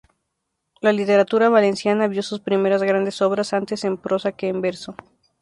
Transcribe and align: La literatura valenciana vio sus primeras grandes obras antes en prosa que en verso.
La 0.81 0.91
literatura 0.93 1.47
valenciana 1.49 2.07
vio 2.07 2.23
sus 2.23 2.39
primeras 2.39 2.81
grandes 2.81 3.21
obras 3.21 3.53
antes 3.53 3.83
en 3.83 3.97
prosa 3.97 4.31
que 4.31 4.47
en 4.47 4.59
verso. 4.59 4.95